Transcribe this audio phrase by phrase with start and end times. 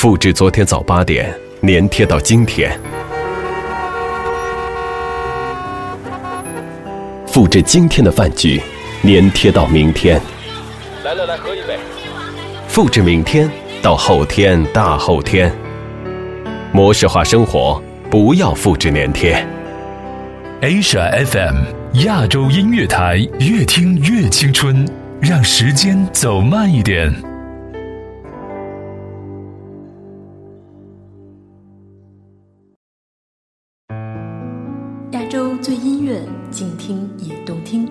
[0.00, 1.28] 复制昨天早八点，
[1.62, 2.70] 粘贴到今天；
[7.26, 8.62] 复制今天的饭局，
[9.02, 10.20] 粘贴到明天。
[11.04, 11.76] 来来，来喝一杯。
[12.68, 13.50] 复制明天
[13.82, 15.52] 到后天、大后天。
[16.70, 19.44] 模式化生活，不要复制粘贴。
[20.62, 21.56] Asia FM
[22.04, 24.88] 亚洲音乐台，越听越青春，
[25.20, 27.12] 让时间走慢一点。
[35.68, 36.18] 亚洲最音乐，
[36.50, 37.86] 静听也动听。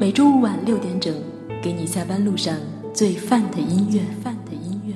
[0.00, 1.14] 每周五晚六点整，
[1.62, 2.56] 给你下班路上
[2.94, 4.00] 最范的音乐。
[4.22, 4.94] 范的音乐。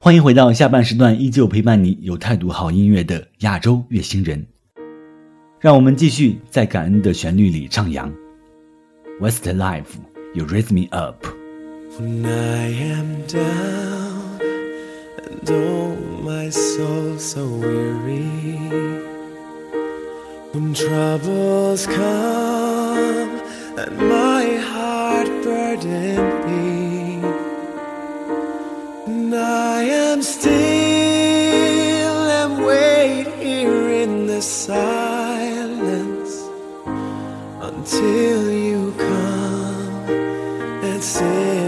[0.00, 4.46] 欢迎回到下半时段，依旧陪伴你有态度好音乐的亚洲乐星人。
[5.60, 8.10] 让我们继续在感恩的旋律里徜徉。
[9.20, 11.26] Westlife，You Raise Me Up。
[11.98, 14.07] When I am down
[15.40, 18.56] and oh my soul so weary
[20.52, 23.40] When troubles come
[23.78, 26.16] and my heart burden
[26.46, 27.20] be
[29.06, 30.48] And I am still
[32.40, 34.88] and wait here in the silence
[37.60, 40.10] Until you come
[40.84, 41.67] and sit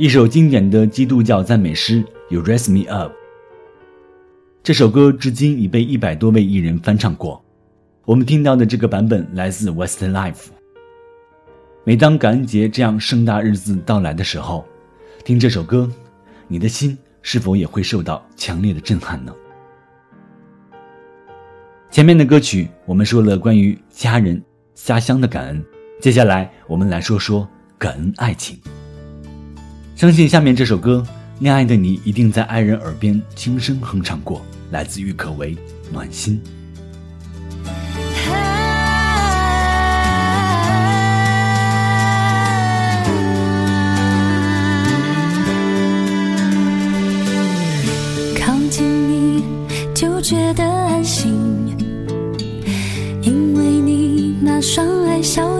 [0.00, 3.12] 一首经典的基督教赞美诗《You Raise Me Up》，
[4.62, 7.44] 这首歌至今已被一百多位艺人翻唱过。
[8.06, 10.46] 我们听到的这个版本来自 Westlife。
[11.84, 14.64] 每当感恩节这样盛大日子到来的时候，
[15.22, 15.86] 听这首歌，
[16.48, 19.34] 你的心是否也会受到强烈的震撼呢？
[21.90, 24.42] 前面的歌曲我们说了关于家人、
[24.74, 25.62] 家乡的感恩，
[26.00, 28.58] 接下来我们来说说感恩爱情。
[30.00, 31.04] 相信下面这首歌
[31.40, 35.54] 《恋爱的你》一定在爱人耳边轻声哼唱过，来自郁可唯
[35.92, 36.40] 《暖心》。
[48.40, 49.44] 靠近你
[49.94, 51.30] 就觉得安心，
[53.20, 55.59] 因为你那双爱笑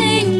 [0.00, 0.31] 安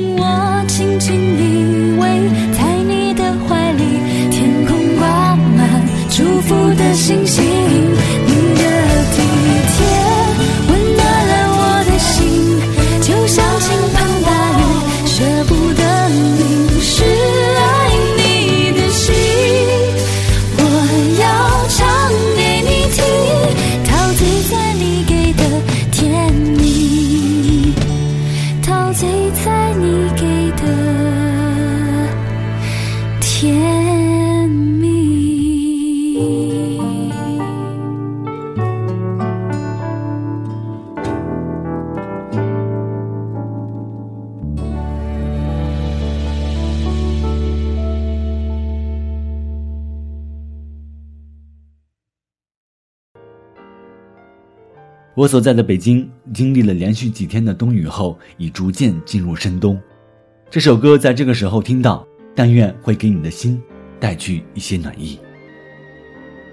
[55.22, 59.80] 我所在的北京经历了连续几天的冬雨后，已逐渐进入深冬。
[60.50, 63.62] 这首歌在这个时候听到，但愿会给你的心
[64.00, 65.20] 带去一些暖意。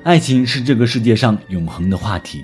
[0.04, 2.44] 爱情是这个世界上永恒的话题。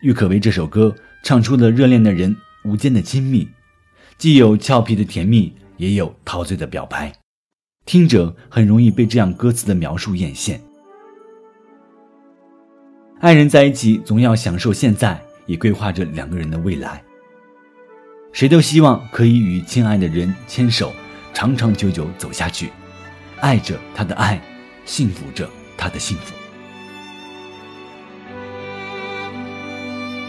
[0.00, 2.34] 郁可唯这首歌唱出了热恋的人
[2.64, 3.46] 无间的亲密，
[4.16, 7.12] 既有俏皮的甜蜜，也有陶醉的表白，
[7.84, 10.58] 听者很容易被这样歌词的描述艳羡。
[13.20, 17.02] 爱人在一起总要享受现在也规划着两个人的未来。
[18.32, 20.92] 谁都希望可以与亲爱的人牵手
[21.32, 22.70] 长长久久走下去
[23.40, 24.40] 爱着他的爱
[24.84, 26.34] 幸福着他的幸福。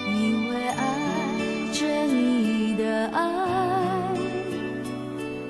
[0.07, 4.13] 因为爱着你的爱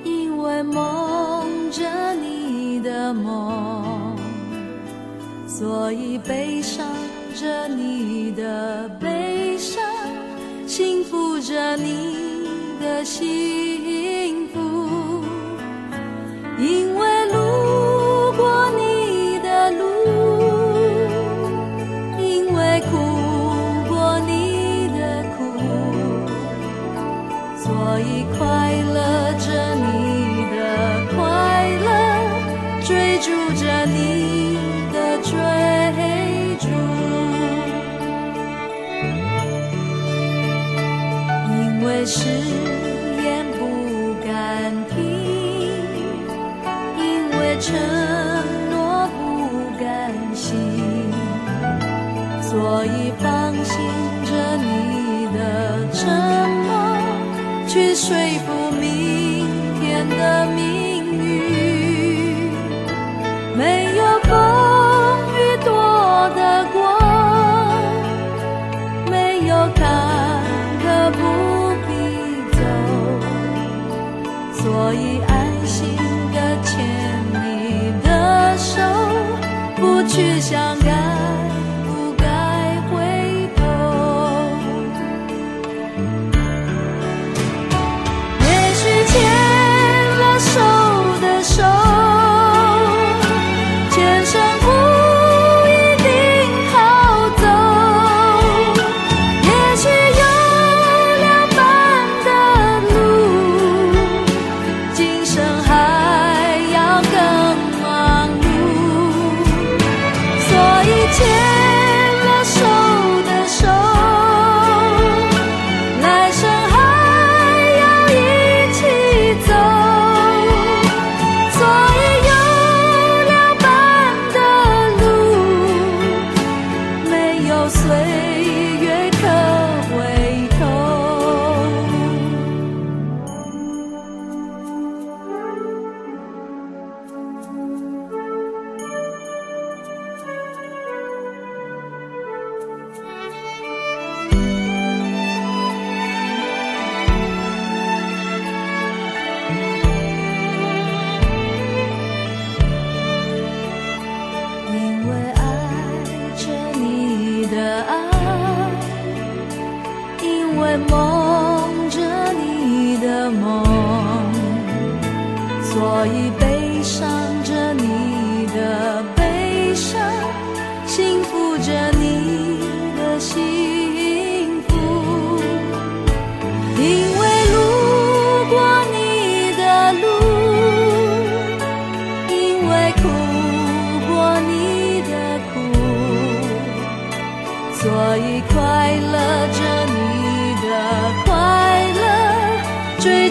[0.02, 4.16] 因为梦着你的梦
[5.46, 6.86] 所以悲伤
[7.36, 9.84] 着你的悲伤
[10.66, 12.48] 轻抚着你
[12.80, 13.95] 的心。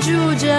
[0.05, 0.54] 住着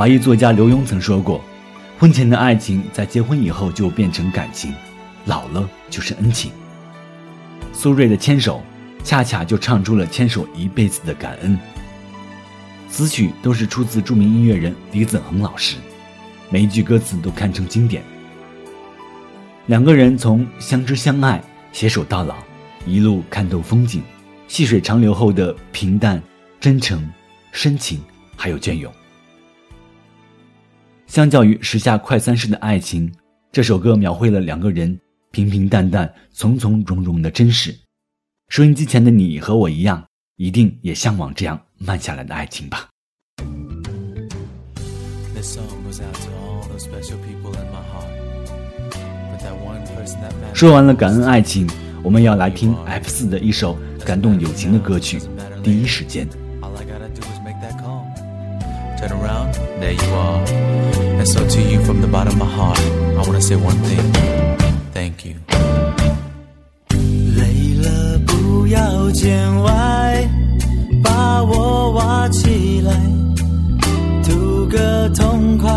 [0.00, 1.44] 华裔作家刘墉曾说过
[1.98, 4.72] 婚前的爱情在结婚以后就变成感情
[5.26, 6.50] 老了就是恩情。
[7.74, 8.62] 苏芮的牵手
[9.04, 11.58] 恰恰就唱出了牵手一辈子的感恩。
[12.88, 15.76] 此曲都是出自著名音乐人李子恒老师
[16.48, 18.02] 每一句歌词都堪称经典。
[19.66, 22.36] 两个人从相知相爱携手到老
[22.86, 24.02] 一路看透风景
[24.48, 26.22] 细水长流后的平淡
[26.58, 27.06] 真诚
[27.52, 28.00] 深情
[28.34, 28.90] 还有隽永。
[31.10, 33.12] 相较于时下快餐式的爱情，
[33.50, 34.96] 这首歌描绘了两个人
[35.32, 37.76] 平平淡淡、从从容容的真实。
[38.48, 42.88] 收音机前的你和我一样，一定也向往这样慢下来的爱情吧。
[50.54, 51.68] 说完了感恩爱情，
[52.04, 53.76] 我们要来听 F 四的一首
[54.06, 55.18] 感动友情的歌曲
[55.60, 56.24] 《第一时间》。
[59.00, 60.40] Turn around, there you are.
[61.18, 62.78] And so to you from the bottom of my heart,
[63.18, 64.12] I wanna say one thing.
[64.92, 65.36] Thank you.
[67.34, 70.28] 累了不要见外，
[71.02, 72.92] 把我挖起来，
[74.22, 75.70] 图个痛快。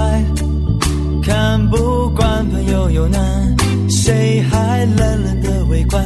[1.24, 3.56] 看不惯朋友有难，
[3.90, 6.06] 谁还冷冷的围观？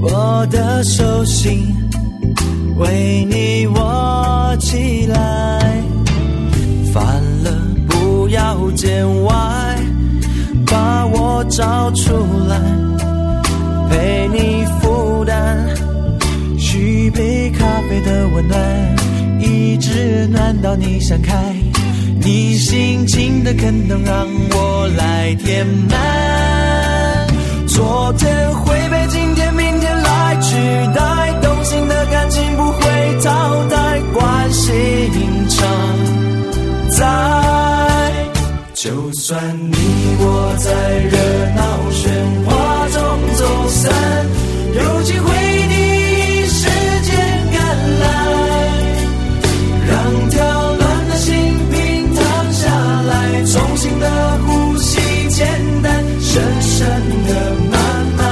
[0.00, 1.76] 我的手心
[2.78, 5.57] 为你握起来，
[8.68, 9.32] 不见外，
[10.66, 12.12] 把我找出
[12.48, 12.60] 来，
[13.88, 15.74] 陪你负担，
[16.58, 18.60] 续杯咖啡的温暖，
[19.40, 21.34] 一直暖到你想开，
[22.20, 27.26] 你心情的坑能让我来填满。
[27.66, 30.54] 昨天会被今天、明天来取
[30.94, 34.72] 代，动心的感情不会淘汰，关系
[35.48, 35.66] 常
[36.90, 37.37] 在。
[39.28, 39.76] 算你
[40.20, 40.72] 我在
[41.04, 41.12] 热
[41.54, 41.60] 闹
[41.92, 42.08] 喧
[42.46, 42.48] 哗
[42.88, 42.96] 中
[43.34, 43.92] 走散，
[44.72, 45.28] 有机会
[45.68, 46.64] 第一时
[47.02, 47.12] 间
[47.52, 47.60] 赶
[48.00, 48.04] 来，
[49.86, 49.92] 让
[50.30, 50.36] 跳
[50.78, 51.28] 乱的心
[51.70, 51.76] 平
[52.14, 52.24] 躺
[52.54, 54.08] 下来，重新的
[54.46, 54.96] 呼吸，
[55.28, 55.46] 简
[55.82, 56.88] 单、深深
[57.26, 57.76] 的、慢
[58.16, 58.24] 慢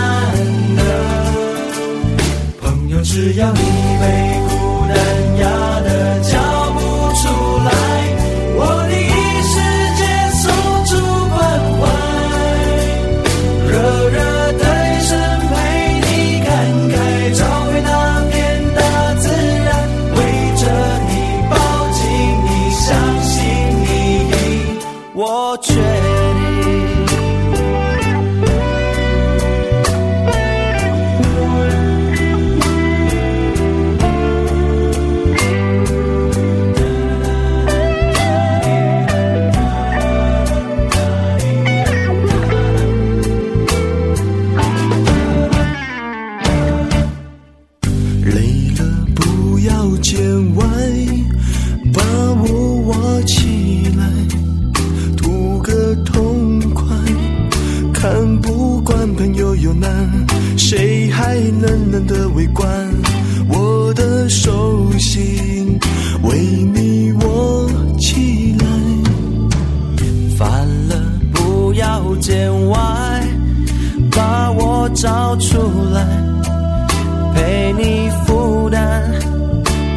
[0.79, 0.81] 的。
[2.63, 3.61] 朋友，只要你
[58.87, 59.91] 管朋友有难，
[60.57, 62.65] 谁还冷冷的围观？
[63.49, 65.77] 我的手心
[66.23, 66.39] 为
[66.73, 67.69] 你握
[67.99, 68.67] 起来，
[70.39, 70.49] 烦
[70.89, 71.03] 了
[71.35, 72.79] 不要见外，
[74.13, 75.59] 把我找出
[75.93, 76.07] 来。
[77.35, 79.03] 陪你负担，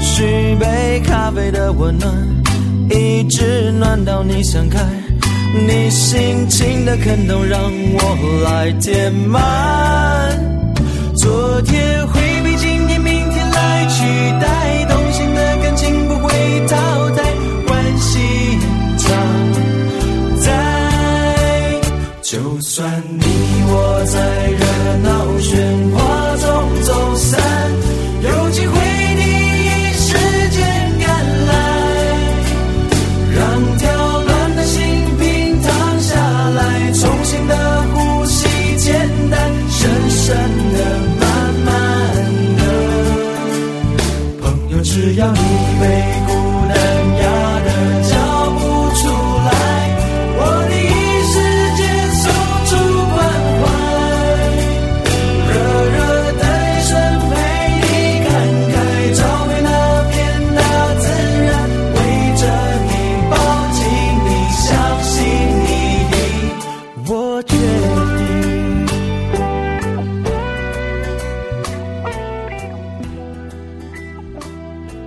[0.01, 0.23] 续
[0.59, 2.11] 杯咖啡的温暖，
[2.89, 4.79] 一直暖到你想开。
[5.53, 10.37] 你心情的坑洞让我来填满。
[11.15, 14.03] 昨天会被今天、明天来取
[14.39, 14.78] 代，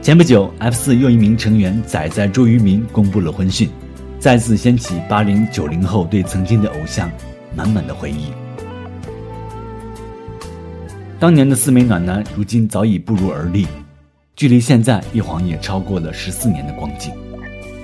[0.02, 3.70] 前不久，F 四又一名成员仔仔朱渝民公布了婚讯，
[4.18, 7.08] 再次掀起八零九零后对曾经的偶像
[7.54, 8.32] 满满的回忆。
[11.20, 13.64] 当年的四美暖男，如今早已不如而立，
[14.34, 17.12] 距离现在一晃也超过了十四年的光景。《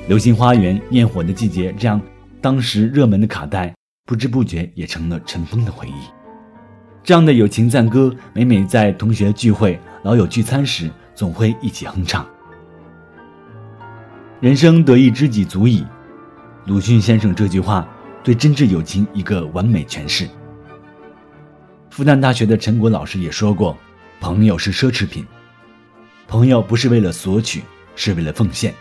[0.09, 2.02] 流星花园》《焰火的季节》这样
[2.40, 3.72] 当时热门的卡带，
[4.04, 5.92] 不知不觉也成了尘封的回忆。
[7.04, 12.24] 这样的友情赞歌，每每在同学聚会、老友聚餐时，总会一起哼唱。
[14.40, 15.85] 人生得一知己足矣，
[16.64, 17.85] 鲁迅先生这句话
[18.22, 20.28] 对真挚友情一个完美诠释。
[21.90, 23.76] 复旦大学的陈果老师也说过
[24.22, 25.26] ：“朋友是奢侈品，
[26.28, 27.64] 朋友不是为了索取，
[27.96, 28.72] 是为了奉献。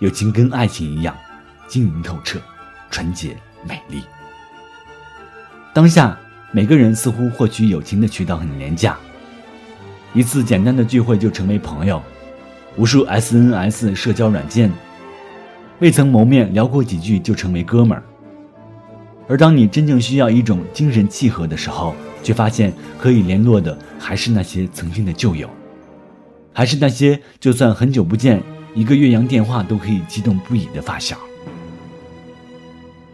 [0.00, 1.16] 友情跟爱情一样，
[1.68, 2.40] 晶莹透彻，
[2.90, 4.02] 纯洁美丽。
[5.72, 6.18] 当下
[6.50, 8.98] 每个人似乎获取友情的渠道很廉价，
[10.16, 12.02] 一次简单的聚会就成为朋友，
[12.78, 14.72] 无数 SNS 社交软件，
[15.80, 18.02] 未曾谋面聊过几句就成为哥们儿。”
[19.28, 25.50] 而当你真正需要一种精神契合的时候，却发现可以联络的还是那些曾经的旧友，
[26.50, 28.42] 还是那些就算很久不见，
[28.74, 31.18] 一个岳阳电话都可以激动不已的发小。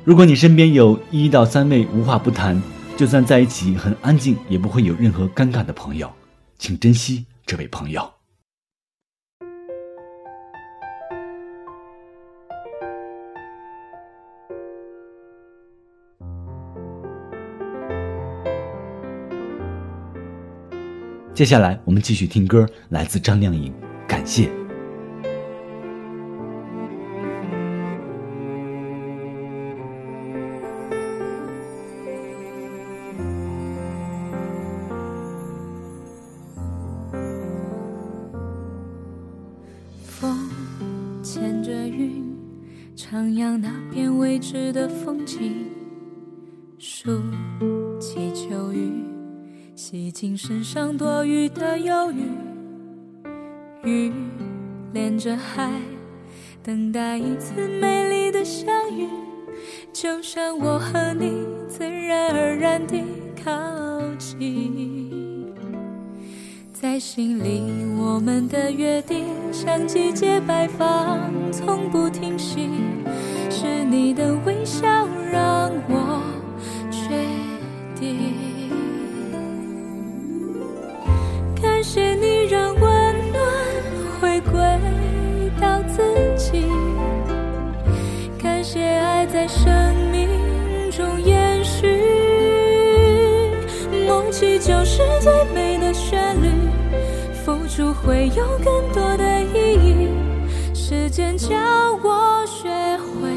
[0.04, 2.62] 如果你身边有一到三位无话不谈，
[2.96, 6.08] 就算在一起很安静也不会有任何尴尬的朋友，
[6.62, 8.08] 请珍惜这位朋友。
[21.34, 23.72] 接下来我们继续听歌，来自张靓颖，
[24.06, 24.46] 《感谢》。
[53.84, 54.12] 雨
[54.92, 55.68] 连着海，
[56.62, 59.08] 等待一次美丽的相遇。
[59.92, 63.02] 就像我和你自然而然地
[63.44, 63.52] 靠
[64.18, 65.52] 近，
[66.72, 67.62] 在心里
[67.98, 71.18] 我们的约定像季节摆放，
[71.50, 72.70] 从不停息。
[73.50, 74.88] 是你的微笑
[75.30, 76.22] 让我
[76.90, 77.26] 确
[78.00, 78.32] 定。
[81.60, 82.41] 感谢你
[85.94, 86.02] 自
[86.36, 86.66] 己，
[88.42, 90.28] 感谢爱在生命
[90.90, 92.00] 中延续。
[94.06, 96.48] 梦起就是最美的旋律，
[97.44, 100.08] 付出会有更多的意义。
[100.74, 101.48] 时间教
[102.02, 103.28] 我学会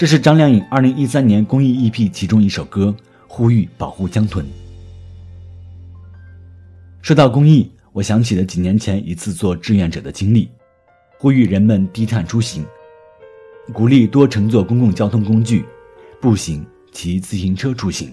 [0.00, 2.96] 这是张靓颖二零一三年公益 EP 其中一首歌，
[3.28, 4.42] 呼吁保护江豚。
[7.02, 10.48] 说到公益，我想起了几年前一次做志愿者的经历，
[11.18, 12.64] 呼吁人们低碳出行，
[13.74, 15.66] 鼓励多乘坐公共交通工具，
[16.18, 18.10] 步行、骑自行车出行。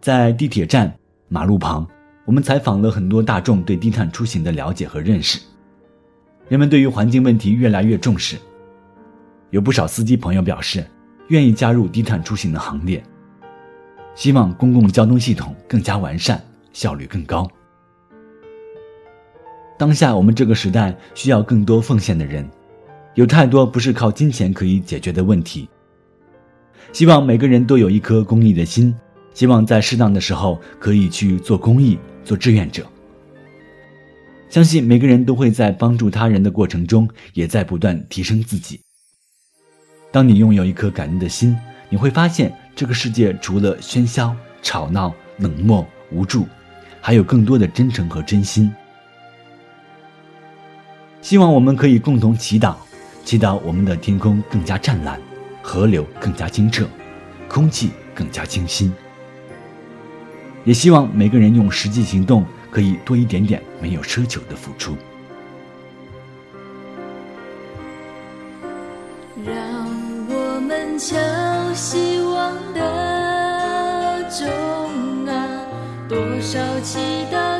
[0.00, 0.90] 在地铁站、
[1.28, 1.86] 马路旁，
[2.24, 5.38] 我们采访了很多大众对低碳出行的了解和认识，
[6.48, 8.38] 人们对于环境问题越来越重视。
[9.54, 10.84] 有不少司机朋友表示，
[11.28, 13.00] 愿意加入低碳出行的行列，
[14.16, 17.48] 希望公共交通系统更加完善，效率更高。
[19.78, 22.44] 当下我们这个时代需要更多奉献的人，
[23.14, 25.68] 有太多不是靠金钱可以解决的问题。
[26.92, 28.92] 希望每个人都有一颗公益的心，
[29.34, 32.84] 希望在适当的时候可以去做公益，做志愿者。
[34.48, 38.80] 相信每个人都会在帮助他人的过程中，也在不断提升自己。
[40.14, 46.46] 当你拥有一颗感恩的心，你会发现这个世界除了喧嚣、吵闹、冷漠、无助，
[47.00, 48.72] 还有更多的真诚和真心。
[51.20, 52.76] 希望我们可以共同祈祷，
[53.24, 55.20] 祈祷我们的天空更加湛蓝，
[55.60, 56.86] 河流更加清澈，
[57.48, 58.94] 空气更加清新。
[60.62, 64.96] 也希望每个人用实际行动，可以多一点点没有奢求的付出。
[70.98, 71.16] 敲
[71.74, 75.34] 希望的钟啊，
[76.08, 76.98] 多少祈
[77.32, 77.53] 祷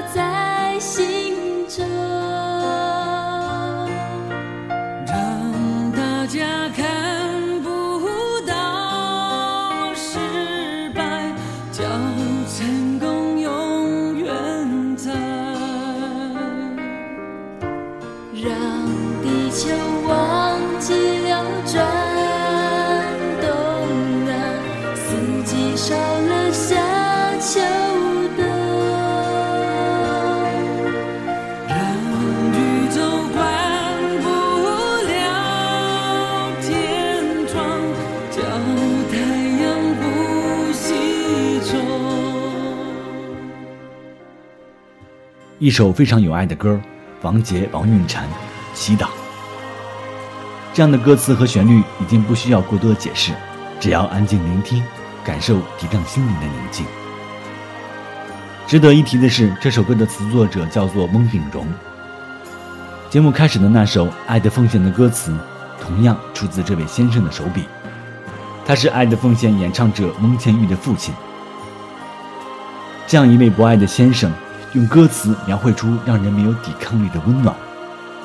[45.64, 46.78] 一首非常有爱的歌，
[47.22, 48.18] 王杰、王韵婵，
[48.74, 49.04] 《祈祷》。
[50.74, 53.32] 这样的歌词和旋律已经不需要过多的解释，
[53.80, 54.84] 只要安静聆听。
[55.24, 56.84] 感受涤荡心灵的宁静。
[58.66, 61.66] 值得一提的是，这首歌的词作者叫做翁炳荣。
[63.08, 65.34] 节目开始的那首《爱的奉献》的歌词，
[65.80, 67.64] 同样出自这位先生的手笔。
[68.66, 71.14] 他是《爱的奉献》演唱者翁倩玉的父亲。
[73.06, 74.30] 这样一位博爱的先生，
[74.74, 77.54] 用歌词描绘出让人没有抵抗力的温暖，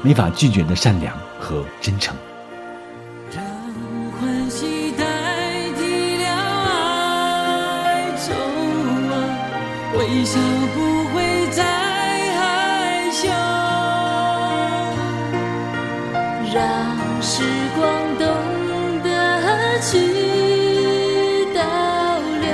[0.01, 2.15] 没法拒绝的善良和真诚。
[3.31, 3.43] 让
[4.19, 5.05] 关系代
[5.77, 6.25] 替了
[6.65, 8.33] 哀愁
[9.13, 9.13] 啊
[9.95, 10.39] 微笑
[10.73, 11.63] 不会再
[12.33, 13.29] 害羞，
[16.51, 16.57] 让
[17.21, 17.43] 时
[17.75, 17.85] 光
[18.17, 18.25] 懂
[19.03, 21.61] 得去倒
[22.41, 22.49] 流，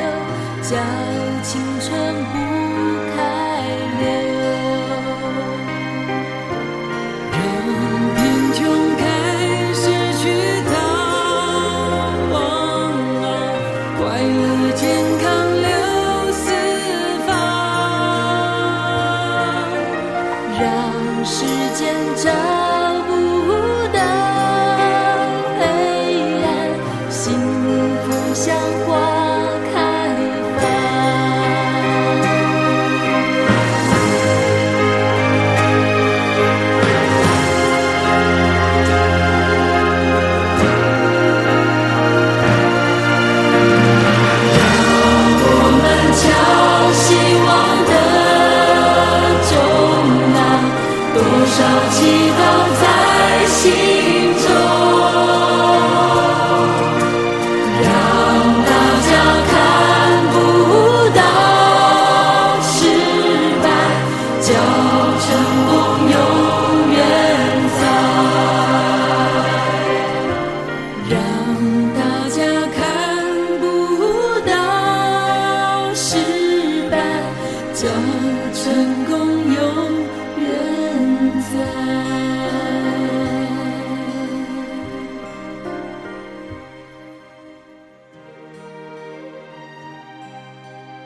[21.26, 21.55] see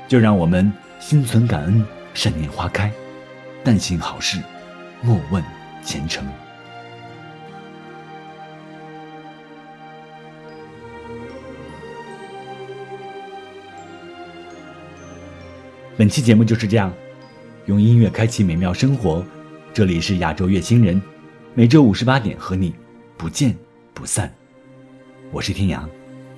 [0.07, 2.91] 就让我们心存感恩，善念花开，
[3.63, 4.39] 但行好事，
[5.03, 5.43] 莫问
[5.83, 6.25] 前程。
[15.99, 16.93] 本期节目就是这样，
[17.65, 19.21] 用音乐开启美妙生活。
[19.73, 21.01] 这里是亚洲乐星人，
[21.53, 22.73] 每周五十八点和你
[23.17, 23.53] 不见
[23.93, 24.33] 不散。
[25.29, 25.89] 我是天阳，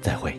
[0.01, 0.33] 再会。